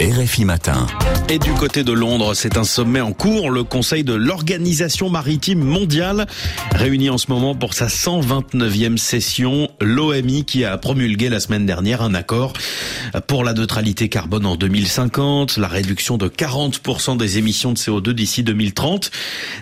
RFI 0.00 0.44
Matin. 0.44 0.86
Et 1.28 1.40
du 1.40 1.52
côté 1.52 1.82
de 1.82 1.92
Londres, 1.92 2.32
c'est 2.34 2.56
un 2.56 2.62
sommet 2.62 3.00
en 3.00 3.12
cours. 3.12 3.50
Le 3.50 3.64
Conseil 3.64 4.04
de 4.04 4.14
l'Organisation 4.14 5.10
Maritime 5.10 5.58
Mondiale 5.58 6.26
réunit 6.72 7.10
en 7.10 7.18
ce 7.18 7.26
moment 7.30 7.56
pour 7.56 7.74
sa 7.74 7.88
129e 7.88 8.96
session 8.96 9.68
l'OMI 9.80 10.44
qui 10.44 10.64
a 10.64 10.78
promulgué 10.78 11.28
la 11.28 11.40
semaine 11.40 11.66
dernière 11.66 12.00
un 12.00 12.14
accord 12.14 12.52
pour 13.26 13.42
la 13.42 13.54
neutralité 13.54 14.08
carbone 14.08 14.46
en 14.46 14.54
2050, 14.54 15.56
la 15.56 15.68
réduction 15.68 16.16
de 16.16 16.28
40% 16.28 17.16
des 17.16 17.38
émissions 17.38 17.72
de 17.72 17.78
CO2 17.78 18.10
d'ici 18.10 18.44
2030. 18.44 19.10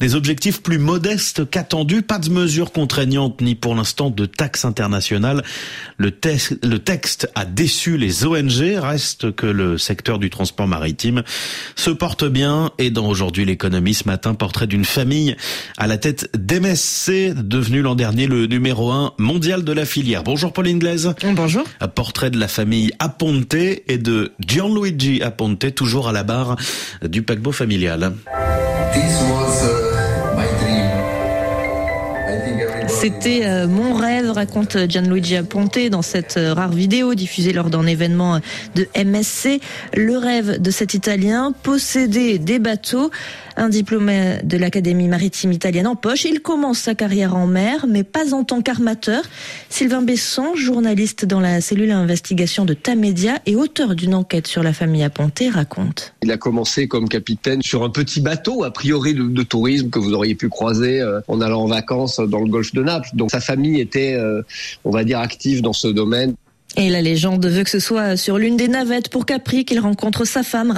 Des 0.00 0.14
objectifs 0.14 0.62
plus 0.62 0.78
modestes 0.78 1.48
qu'attendus, 1.48 2.02
pas 2.02 2.18
de 2.18 2.30
mesures 2.30 2.72
contraignantes 2.72 3.40
ni 3.42 3.54
pour 3.54 3.74
l'instant 3.74 4.08
de 4.08 4.24
taxes 4.24 4.64
internationales. 4.64 5.42
Le, 5.98 6.10
le 6.62 6.78
texte 6.78 7.30
a 7.34 7.44
déçu 7.44 7.98
les 7.98 8.24
ONG, 8.24 8.78
reste 8.80 9.34
que 9.36 9.46
le 9.46 9.76
secteur 9.76 10.18
du 10.22 10.30
transport 10.30 10.66
maritime 10.66 11.22
se 11.76 11.90
porte 11.90 12.24
bien 12.24 12.70
et 12.78 12.90
dans 12.90 13.06
aujourd'hui 13.06 13.44
l'économie 13.44 13.92
ce 13.92 14.06
matin 14.06 14.34
portrait 14.34 14.66
d'une 14.66 14.84
famille 14.84 15.36
à 15.76 15.86
la 15.86 15.98
tête 15.98 16.30
d'MSC 16.34 17.34
devenu 17.34 17.82
l'an 17.82 17.94
dernier 17.94 18.26
le 18.26 18.46
numéro 18.46 18.90
un 18.90 19.12
mondial 19.18 19.64
de 19.64 19.72
la 19.72 19.84
filière. 19.84 20.22
Bonjour 20.22 20.52
Pauline 20.52 20.78
Glaise. 20.78 21.14
Bonjour. 21.34 21.64
Un 21.80 21.88
portrait 21.88 22.30
de 22.30 22.38
la 22.38 22.48
famille 22.48 22.92
Aponte 22.98 23.54
et 23.54 23.98
de 23.98 24.32
Gianluigi 24.40 25.22
Aponte 25.22 25.74
toujours 25.74 26.08
à 26.08 26.12
la 26.12 26.22
barre 26.22 26.56
du 27.02 27.22
paquebot 27.22 27.52
familial. 27.52 28.12
C'était 33.02 33.46
euh, 33.46 33.66
mon 33.66 33.94
rêve, 33.94 34.30
raconte 34.30 34.88
Gianluigi 34.88 35.34
Aponte 35.34 35.76
dans 35.90 36.02
cette 36.02 36.36
euh, 36.36 36.54
rare 36.54 36.70
vidéo 36.70 37.16
diffusée 37.16 37.52
lors 37.52 37.68
d'un 37.68 37.84
événement 37.84 38.38
de 38.76 38.86
MSC. 38.96 39.60
Le 39.96 40.16
rêve 40.16 40.62
de 40.62 40.70
cet 40.70 40.94
Italien, 40.94 41.52
posséder 41.64 42.38
des 42.38 42.60
bateaux. 42.60 43.10
Un 43.56 43.68
diplôme 43.68 44.10
de 44.44 44.56
l'Académie 44.56 45.08
maritime 45.08 45.52
italienne 45.52 45.86
en 45.86 45.96
poche. 45.96 46.24
Il 46.24 46.40
commence 46.40 46.78
sa 46.78 46.94
carrière 46.94 47.36
en 47.36 47.46
mer, 47.46 47.86
mais 47.86 48.02
pas 48.02 48.32
en 48.32 48.44
tant 48.44 48.62
qu'armateur. 48.62 49.22
Sylvain 49.68 50.00
Besson, 50.00 50.54
journaliste 50.54 51.26
dans 51.26 51.40
la 51.40 51.60
cellule 51.60 51.90
investigation 51.90 52.64
de 52.64 52.72
Tamedia 52.72 53.40
et 53.44 53.56
auteur 53.56 53.94
d'une 53.94 54.14
enquête 54.14 54.46
sur 54.46 54.62
la 54.62 54.72
famille 54.72 55.02
Aponte, 55.02 55.42
raconte. 55.52 56.14
Il 56.22 56.30
a 56.30 56.38
commencé 56.38 56.88
comme 56.88 57.08
capitaine 57.08 57.60
sur 57.62 57.82
un 57.82 57.90
petit 57.90 58.20
bateau, 58.22 58.64
a 58.64 58.70
priori 58.70 59.12
de, 59.12 59.42
tourisme 59.42 59.90
que 59.90 59.98
vous 59.98 60.14
auriez 60.14 60.34
pu 60.34 60.48
croiser 60.48 61.00
euh, 61.00 61.20
en 61.28 61.40
allant 61.42 61.62
en 61.62 61.66
vacances 61.66 62.20
dans 62.20 62.40
le 62.40 62.48
golfe 62.48 62.72
de 62.72 62.82
Naples. 62.82 62.91
Donc 63.14 63.30
sa 63.30 63.40
famille 63.40 63.80
était, 63.80 64.14
euh, 64.14 64.42
on 64.84 64.90
va 64.90 65.04
dire, 65.04 65.18
active 65.18 65.62
dans 65.62 65.72
ce 65.72 65.88
domaine. 65.88 66.34
Et 66.76 66.88
la 66.88 67.02
légende 67.02 67.44
veut 67.44 67.64
que 67.64 67.70
ce 67.70 67.78
soit 67.78 68.16
sur 68.16 68.38
l'une 68.38 68.56
des 68.56 68.68
navettes 68.68 69.10
pour 69.10 69.26
Capri 69.26 69.66
qu'il 69.66 69.78
rencontre 69.78 70.24
sa 70.24 70.42
femme, 70.42 70.72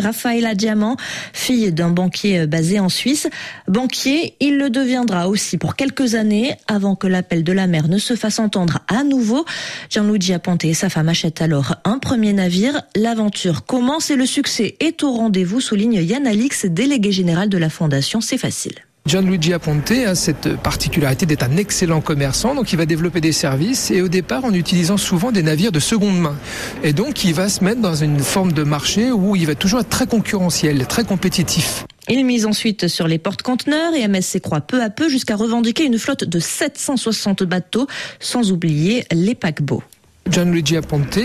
Raffaella 0.00 0.56
Diamant, 0.56 0.96
fille 1.32 1.72
d'un 1.72 1.90
banquier 1.90 2.48
basé 2.48 2.80
en 2.80 2.88
Suisse. 2.88 3.28
Banquier, 3.68 4.34
il 4.40 4.58
le 4.58 4.70
deviendra 4.70 5.28
aussi 5.28 5.56
pour 5.56 5.76
quelques 5.76 6.16
années 6.16 6.56
avant 6.66 6.96
que 6.96 7.06
l'appel 7.06 7.44
de 7.44 7.52
la 7.52 7.68
mer 7.68 7.86
ne 7.86 7.98
se 7.98 8.16
fasse 8.16 8.40
entendre 8.40 8.80
à 8.88 9.04
nouveau. 9.04 9.44
Gianluigi 9.88 10.32
Aponte 10.32 10.64
et 10.64 10.74
sa 10.74 10.88
femme 10.88 11.08
achètent 11.08 11.42
alors 11.42 11.76
un 11.84 12.00
premier 12.00 12.32
navire. 12.32 12.82
L'aventure 12.96 13.64
commence 13.64 14.10
et 14.10 14.16
le 14.16 14.26
succès 14.26 14.76
est 14.80 15.04
au 15.04 15.12
rendez-vous, 15.12 15.60
souligne 15.60 16.02
Yann 16.02 16.26
Alix, 16.26 16.66
délégué 16.66 17.12
général 17.12 17.48
de 17.48 17.58
la 17.58 17.70
fondation 17.70 18.20
C'est 18.20 18.38
facile. 18.38 18.85
Gianluigi 19.06 19.52
Aponte 19.52 19.92
a 19.92 20.16
cette 20.16 20.56
particularité 20.56 21.26
d'être 21.26 21.44
un 21.44 21.56
excellent 21.56 22.00
commerçant, 22.00 22.56
donc 22.56 22.72
il 22.72 22.76
va 22.76 22.86
développer 22.86 23.20
des 23.20 23.30
services 23.30 23.92
et 23.92 24.02
au 24.02 24.08
départ 24.08 24.44
en 24.44 24.52
utilisant 24.52 24.96
souvent 24.96 25.30
des 25.30 25.44
navires 25.44 25.70
de 25.70 25.78
seconde 25.78 26.18
main. 26.18 26.36
Et 26.82 26.92
donc 26.92 27.22
il 27.22 27.32
va 27.32 27.48
se 27.48 27.62
mettre 27.62 27.80
dans 27.80 27.94
une 27.94 28.18
forme 28.18 28.50
de 28.50 28.64
marché 28.64 29.12
où 29.12 29.36
il 29.36 29.46
va 29.46 29.54
toujours 29.54 29.78
être 29.78 29.88
très 29.88 30.08
concurrentiel, 30.08 30.86
très 30.88 31.04
compétitif. 31.04 31.84
Il 32.08 32.24
mise 32.24 32.46
ensuite 32.46 32.88
sur 32.88 33.06
les 33.06 33.18
porte-conteneurs 33.18 33.94
et 33.94 34.06
MSC 34.08 34.40
croît 34.40 34.60
peu 34.60 34.82
à 34.82 34.90
peu 34.90 35.08
jusqu'à 35.08 35.36
revendiquer 35.36 35.84
une 35.84 35.98
flotte 35.98 36.24
de 36.24 36.40
760 36.40 37.44
bateaux, 37.44 37.86
sans 38.18 38.50
oublier 38.50 39.04
les 39.12 39.36
paquebots. 39.36 39.84
Gianluigi 40.28 40.76
Aponte 40.76 41.20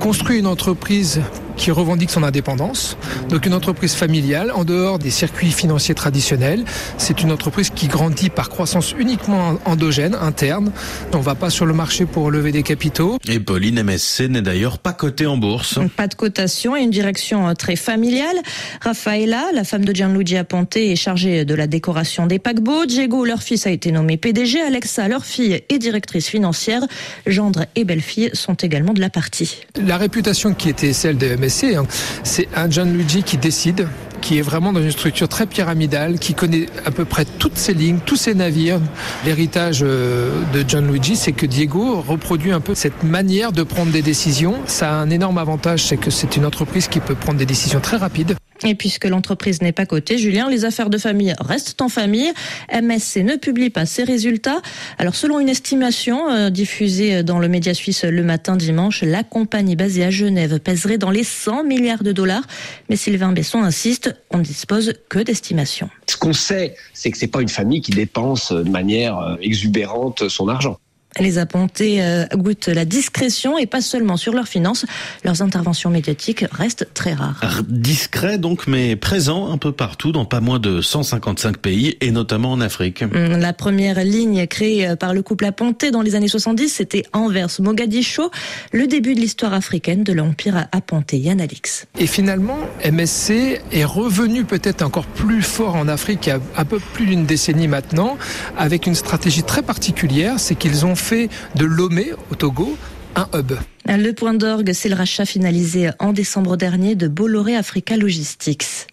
construit 0.00 0.38
une 0.38 0.46
entreprise 0.46 1.20
qui 1.56 1.70
revendique 1.70 2.10
son 2.10 2.22
indépendance, 2.22 2.96
donc 3.28 3.46
une 3.46 3.54
entreprise 3.54 3.94
familiale 3.94 4.52
en 4.54 4.64
dehors 4.64 4.98
des 4.98 5.10
circuits 5.10 5.50
financiers 5.50 5.94
traditionnels. 5.94 6.64
C'est 6.98 7.22
une 7.22 7.32
entreprise 7.32 7.70
qui 7.70 7.88
grandit 7.88 8.30
par 8.30 8.48
croissance 8.48 8.94
uniquement 8.98 9.58
endogène, 9.64 10.14
interne. 10.14 10.72
On 11.12 11.18
ne 11.18 11.22
va 11.22 11.34
pas 11.34 11.50
sur 11.50 11.66
le 11.66 11.72
marché 11.72 12.04
pour 12.04 12.30
lever 12.30 12.52
des 12.52 12.62
capitaux. 12.62 13.18
Et 13.28 13.40
Pauline 13.40 13.82
MSC 13.82 14.28
n'est 14.28 14.42
d'ailleurs 14.42 14.78
pas 14.78 14.92
cotée 14.92 15.26
en 15.26 15.36
bourse. 15.36 15.78
Pas 15.96 16.08
de 16.08 16.14
cotation 16.14 16.76
et 16.76 16.82
une 16.82 16.90
direction 16.90 17.54
très 17.54 17.76
familiale. 17.76 18.36
Raffaella, 18.82 19.46
la 19.54 19.64
femme 19.64 19.84
de 19.84 19.94
Gianluigi 19.94 20.36
Aponte, 20.36 20.76
est 20.76 20.96
chargée 20.96 21.44
de 21.44 21.54
la 21.54 21.66
décoration 21.66 22.26
des 22.26 22.38
paquebots. 22.38 22.86
Diego, 22.86 23.24
leur 23.24 23.42
fils, 23.42 23.66
a 23.66 23.70
été 23.70 23.92
nommé 23.92 24.16
PDG. 24.16 24.60
Alexa, 24.60 25.08
leur 25.08 25.24
fille, 25.24 25.62
est 25.68 25.78
directrice 25.78 26.28
financière. 26.28 26.82
Gendre 27.26 27.64
et 27.74 27.84
belle-fille 27.84 28.30
sont 28.34 28.54
également 28.54 28.92
de 28.92 29.00
la 29.00 29.10
partie. 29.10 29.60
La 29.80 29.96
réputation 29.96 30.54
qui 30.54 30.68
était 30.68 30.92
celle 30.92 31.16
de 31.16 31.26
Hein, 31.46 31.86
c'est 32.24 32.48
un 32.54 32.68
Gianluigi 32.68 33.22
qui 33.22 33.36
décide, 33.36 33.88
qui 34.20 34.38
est 34.38 34.42
vraiment 34.42 34.72
dans 34.72 34.82
une 34.82 34.90
structure 34.90 35.28
très 35.28 35.46
pyramidale, 35.46 36.18
qui 36.18 36.34
connaît 36.34 36.66
à 36.84 36.90
peu 36.90 37.04
près 37.04 37.24
toutes 37.24 37.56
ses 37.56 37.74
lignes, 37.74 37.98
tous 38.04 38.16
ses 38.16 38.34
navires. 38.34 38.80
L'héritage 39.24 39.80
de 39.80 40.64
Gianluigi, 40.66 41.16
c'est 41.16 41.32
que 41.32 41.46
Diego 41.46 42.00
reproduit 42.00 42.52
un 42.52 42.60
peu 42.60 42.74
cette 42.74 43.02
manière 43.02 43.52
de 43.52 43.62
prendre 43.62 43.92
des 43.92 44.02
décisions. 44.02 44.56
Ça 44.66 44.90
a 44.90 44.94
un 44.94 45.10
énorme 45.10 45.38
avantage, 45.38 45.84
c'est 45.84 45.96
que 45.96 46.10
c'est 46.10 46.36
une 46.36 46.46
entreprise 46.46 46.88
qui 46.88 47.00
peut 47.00 47.14
prendre 47.14 47.38
des 47.38 47.46
décisions 47.46 47.80
très 47.80 47.96
rapides. 47.96 48.36
Et 48.64 48.74
puisque 48.74 49.04
l'entreprise 49.04 49.62
n'est 49.62 49.72
pas 49.72 49.86
cotée, 49.86 50.18
Julien, 50.18 50.48
les 50.48 50.64
affaires 50.64 50.90
de 50.90 50.98
famille 50.98 51.34
restent 51.40 51.80
en 51.82 51.88
famille. 51.88 52.32
MSC 52.72 53.18
ne 53.18 53.36
publie 53.36 53.70
pas 53.70 53.86
ses 53.86 54.04
résultats. 54.04 54.60
Alors, 54.98 55.14
selon 55.14 55.40
une 55.40 55.48
estimation 55.48 56.30
euh, 56.30 56.50
diffusée 56.50 57.22
dans 57.22 57.38
le 57.38 57.48
média 57.48 57.74
suisse 57.74 58.04
le 58.04 58.22
matin 58.22 58.56
dimanche, 58.56 59.02
la 59.02 59.22
compagnie 59.22 59.76
basée 59.76 60.04
à 60.04 60.10
Genève 60.10 60.58
pèserait 60.60 60.98
dans 60.98 61.10
les 61.10 61.24
100 61.24 61.64
milliards 61.64 62.02
de 62.02 62.12
dollars. 62.12 62.44
Mais 62.88 62.96
Sylvain 62.96 63.32
Besson 63.32 63.62
insiste, 63.62 64.14
on 64.30 64.38
ne 64.38 64.42
dispose 64.42 64.94
que 65.08 65.18
d'estimations. 65.18 65.90
Ce 66.08 66.16
qu'on 66.16 66.32
sait, 66.32 66.76
c'est 66.94 67.10
que 67.10 67.18
c'est 67.18 67.26
pas 67.26 67.42
une 67.42 67.48
famille 67.48 67.80
qui 67.80 67.92
dépense 67.92 68.52
de 68.52 68.70
manière 68.70 69.36
exubérante 69.40 70.28
son 70.28 70.48
argent. 70.48 70.78
Les 71.18 71.38
appontés 71.38 72.02
euh, 72.02 72.26
goûtent 72.34 72.68
la 72.68 72.84
discrétion 72.84 73.58
et 73.58 73.66
pas 73.66 73.80
seulement 73.80 74.16
sur 74.16 74.32
leurs 74.32 74.48
finances. 74.48 74.84
Leurs 75.24 75.42
interventions 75.42 75.90
médiatiques 75.90 76.44
restent 76.52 76.88
très 76.94 77.14
rares. 77.14 77.40
Discret 77.68 78.38
donc, 78.38 78.66
mais 78.66 78.96
présent 78.96 79.50
un 79.50 79.58
peu 79.58 79.72
partout 79.72 80.12
dans 80.12 80.24
pas 80.24 80.40
moins 80.40 80.58
de 80.58 80.80
155 80.80 81.58
pays 81.58 81.96
et 82.00 82.10
notamment 82.10 82.52
en 82.52 82.60
Afrique. 82.60 83.04
La 83.12 83.52
première 83.52 84.02
ligne 84.04 84.46
créée 84.46 84.94
par 84.98 85.14
le 85.14 85.22
couple 85.22 85.44
Aponté 85.46 85.90
dans 85.90 86.02
les 86.02 86.14
années 86.14 86.28
70, 86.28 86.68
c'était 86.68 87.04
Anvers 87.12 87.60
Mogadiscio, 87.60 88.30
le 88.72 88.86
début 88.86 89.14
de 89.14 89.20
l'histoire 89.20 89.54
africaine 89.54 90.02
de 90.02 90.12
l'empire 90.12 90.66
Aponté. 90.72 91.18
Yann 91.18 91.40
Alix. 91.40 91.86
Et 91.98 92.06
finalement, 92.06 92.58
MSC 92.84 93.60
est 93.72 93.84
revenu 93.84 94.44
peut-être 94.44 94.82
encore 94.82 95.06
plus 95.06 95.42
fort 95.42 95.76
en 95.76 95.88
Afrique 95.88 96.26
il 96.26 96.30
y 96.30 96.32
a 96.32 96.40
un 96.56 96.64
peu 96.64 96.78
plus 96.78 97.06
d'une 97.06 97.26
décennie 97.26 97.68
maintenant, 97.68 98.16
avec 98.56 98.86
une 98.86 98.94
stratégie 98.94 99.42
très 99.42 99.62
particulière, 99.62 100.38
c'est 100.38 100.54
qu'ils 100.54 100.84
ont 100.84 100.96
fait 100.96 101.05
de 101.12 101.64
Lomé 101.64 102.06
au 102.32 102.34
Togo 102.34 102.76
un 103.14 103.28
hub. 103.32 103.52
Le 103.86 104.10
point 104.10 104.34
d'orgue, 104.34 104.72
c'est 104.72 104.88
le 104.88 104.96
rachat 104.96 105.24
finalisé 105.24 105.90
en 106.00 106.12
décembre 106.12 106.56
dernier 106.56 106.96
de 106.96 107.06
Bolloré 107.06 107.54
Africa 107.54 107.96
Logistics. 107.96 108.88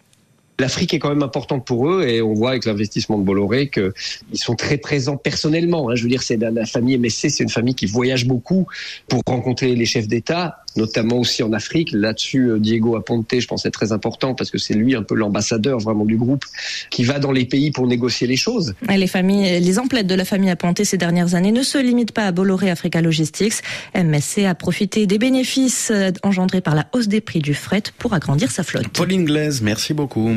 L'Afrique 0.60 0.94
est 0.94 1.00
quand 1.00 1.08
même 1.08 1.24
importante 1.24 1.66
pour 1.66 1.90
eux 1.90 2.04
et 2.06 2.22
on 2.22 2.32
voit 2.32 2.50
avec 2.50 2.66
l'investissement 2.66 3.18
de 3.18 3.24
Bolloré 3.24 3.68
qu'ils 3.68 3.92
sont 4.34 4.54
très 4.54 4.76
présents 4.76 5.16
personnellement. 5.16 5.90
Hein. 5.90 5.96
Je 5.96 6.04
veux 6.04 6.08
dire, 6.08 6.22
c'est 6.22 6.36
la 6.36 6.64
famille 6.66 6.96
MSC, 6.96 7.30
c'est 7.30 7.42
une 7.42 7.48
famille 7.48 7.74
qui 7.74 7.86
voyage 7.86 8.26
beaucoup 8.26 8.68
pour 9.08 9.20
rencontrer 9.26 9.74
les 9.74 9.86
chefs 9.86 10.06
d'État, 10.06 10.63
notamment 10.76 11.18
aussi 11.18 11.42
en 11.42 11.52
Afrique. 11.52 11.90
Là-dessus, 11.92 12.50
Diego 12.58 12.96
Aponte, 12.96 13.26
je 13.38 13.46
pense, 13.46 13.66
est 13.66 13.70
très 13.70 13.92
important 13.92 14.34
parce 14.34 14.50
que 14.50 14.58
c'est 14.58 14.74
lui 14.74 14.94
un 14.94 15.02
peu 15.02 15.14
l'ambassadeur 15.14 15.78
vraiment 15.78 16.04
du 16.04 16.16
groupe 16.16 16.44
qui 16.90 17.04
va 17.04 17.18
dans 17.18 17.32
les 17.32 17.44
pays 17.44 17.70
pour 17.70 17.86
négocier 17.86 18.26
les 18.26 18.36
choses. 18.36 18.74
Les 18.88 19.06
familles, 19.06 19.60
les 19.60 19.78
emplettes 19.78 20.06
de 20.06 20.14
la 20.14 20.24
famille 20.24 20.50
Aponte 20.50 20.82
ces 20.84 20.96
dernières 20.96 21.34
années 21.34 21.52
ne 21.52 21.62
se 21.62 21.78
limitent 21.78 22.12
pas 22.12 22.26
à 22.26 22.32
Bolloré 22.32 22.70
Africa 22.70 23.00
Logistics. 23.00 23.54
MSC 23.94 24.44
a 24.44 24.54
profité 24.54 25.06
des 25.06 25.18
bénéfices 25.18 25.92
engendrés 26.22 26.60
par 26.60 26.74
la 26.74 26.86
hausse 26.92 27.08
des 27.08 27.20
prix 27.20 27.40
du 27.40 27.54
fret 27.54 27.82
pour 27.98 28.14
agrandir 28.14 28.50
sa 28.50 28.62
flotte. 28.62 28.88
Pauline 28.88 29.24
Glaise, 29.24 29.62
merci 29.62 29.94
beaucoup. 29.94 30.34